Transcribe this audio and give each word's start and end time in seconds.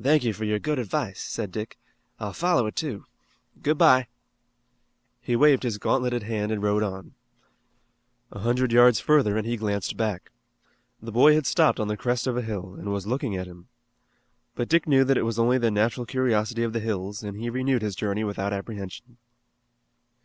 "Thank 0.00 0.22
you 0.22 0.32
for 0.32 0.44
your 0.44 0.60
good 0.60 0.78
advice," 0.78 1.18
said 1.20 1.50
Dick. 1.50 1.76
"I'll 2.20 2.32
follow 2.32 2.68
it, 2.68 2.76
too. 2.76 3.06
Good 3.60 3.76
bye." 3.78 4.06
He 5.20 5.34
waved 5.34 5.64
his 5.64 5.76
gauntleted 5.76 6.22
hand 6.22 6.52
and 6.52 6.62
rode 6.62 6.84
on. 6.84 7.14
A 8.30 8.38
hundred 8.38 8.70
yards 8.70 9.00
further 9.00 9.36
and 9.36 9.44
he 9.44 9.56
glanced 9.56 9.96
back. 9.96 10.30
The 11.02 11.10
boy 11.10 11.34
had 11.34 11.46
stopped 11.46 11.80
on 11.80 11.88
the 11.88 11.96
crest 11.96 12.28
of 12.28 12.36
a 12.36 12.42
hill, 12.42 12.76
and 12.78 12.92
was 12.92 13.08
looking 13.08 13.34
at 13.36 13.48
him. 13.48 13.66
But 14.54 14.68
Dick 14.68 14.86
knew 14.86 15.02
that 15.02 15.18
it 15.18 15.24
was 15.24 15.36
only 15.36 15.58
the 15.58 15.72
natural 15.72 16.06
curiosity 16.06 16.62
of 16.62 16.72
the 16.72 16.78
hills 16.78 17.24
and 17.24 17.36
he 17.36 17.50
renewed 17.50 17.82
his 17.82 17.96
journey 17.96 18.22
without 18.22 18.52
apprehension. 18.52 19.16